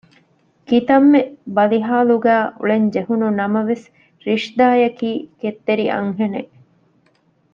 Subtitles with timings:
[0.67, 1.21] ކިތައްމެ
[1.55, 3.85] ބަލިހާލުގައި އުޅެންޖެހުނު ނަމަވެސް
[4.25, 6.51] ރިޝްދާއަކީ ކެތްތެރި އަންހެނެއް